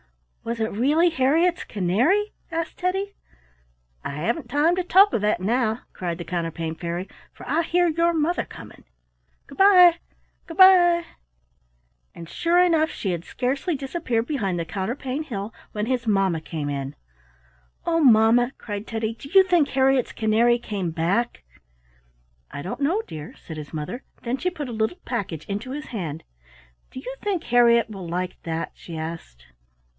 "Was 0.43 0.59
it 0.59 0.71
really 0.71 1.11
Harriett's 1.11 1.63
canary?" 1.63 2.33
asked 2.51 2.79
Teddy. 2.79 3.13
"I 4.03 4.09
haven't 4.13 4.49
time 4.49 4.75
to 4.75 4.83
talk 4.83 5.13
of 5.13 5.21
that 5.21 5.39
now," 5.39 5.81
cried 5.93 6.17
the 6.17 6.23
Counterpane 6.25 6.73
Fairy, 6.73 7.07
"for 7.31 7.47
I 7.47 7.61
hear 7.61 7.87
your 7.87 8.11
mother 8.11 8.43
coming. 8.43 8.83
Good 9.45 9.59
bye! 9.59 9.99
good 10.47 10.57
bye!" 10.57 11.05
And 12.15 12.27
sure 12.27 12.57
enough 12.57 12.89
she 12.89 13.11
had 13.11 13.23
scarcely 13.23 13.75
disappeared 13.75 14.25
behind 14.25 14.57
the 14.57 14.65
counterpane 14.65 15.21
hill 15.23 15.53
when 15.71 15.85
his 15.85 16.07
mamma 16.07 16.41
came 16.41 16.69
in. 16.69 16.95
"Oh, 17.85 17.99
Mamma!" 18.03 18.53
cried 18.57 18.87
Teddy, 18.87 19.13
"do 19.13 19.29
you 19.29 19.43
think 19.43 19.69
Harriett's 19.69 20.11
canary 20.11 20.57
came 20.57 20.89
back? 20.89 21.43
"I 22.49 22.63
don't 22.63 22.81
know, 22.81 23.03
dear," 23.05 23.35
said 23.37 23.57
his 23.57 23.71
mother. 23.71 24.01
Then 24.23 24.37
she 24.37 24.49
put 24.49 24.67
a 24.67 24.71
little 24.73 24.97
package 25.05 25.45
into 25.45 25.69
his 25.69 25.85
hand. 25.89 26.23
"Do 26.89 26.99
you 26.99 27.13
think 27.21 27.43
Harriett 27.43 27.91
will 27.91 28.07
like 28.07 28.41
that?" 28.41 28.71
she 28.73 28.97
asked. 28.97 29.45